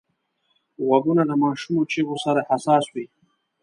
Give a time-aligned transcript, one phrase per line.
[0.85, 3.05] غوږونه د ماشومو چیغو سره حساس وي